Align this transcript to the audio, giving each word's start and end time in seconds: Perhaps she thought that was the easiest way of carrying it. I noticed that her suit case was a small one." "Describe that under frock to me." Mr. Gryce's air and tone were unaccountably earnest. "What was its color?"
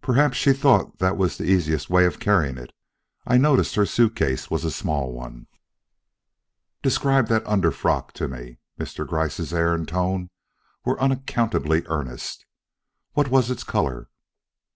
Perhaps 0.00 0.36
she 0.36 0.52
thought 0.52 1.00
that 1.00 1.16
was 1.16 1.36
the 1.36 1.50
easiest 1.50 1.90
way 1.90 2.06
of 2.06 2.20
carrying 2.20 2.58
it. 2.58 2.72
I 3.26 3.36
noticed 3.36 3.74
that 3.74 3.80
her 3.80 3.86
suit 3.86 4.14
case 4.14 4.48
was 4.48 4.64
a 4.64 4.70
small 4.70 5.12
one." 5.12 5.48
"Describe 6.80 7.26
that 7.26 7.44
under 7.44 7.72
frock 7.72 8.12
to 8.12 8.28
me." 8.28 8.58
Mr. 8.78 9.04
Gryce's 9.04 9.52
air 9.52 9.74
and 9.74 9.88
tone 9.88 10.30
were 10.84 11.00
unaccountably 11.02 11.82
earnest. 11.86 12.46
"What 13.14 13.30
was 13.32 13.50
its 13.50 13.64
color?" 13.64 14.08